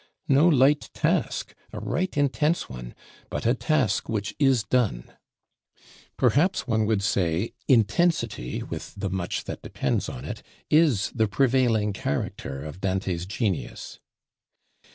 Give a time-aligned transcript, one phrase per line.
[0.27, 2.95] No light task; a right intense one:
[3.29, 5.11] but a task which is done.
[6.17, 10.41] Perhaps one would say, intensity, with the much that depends on it,
[10.71, 13.99] is the prevailing character of Dante's genius.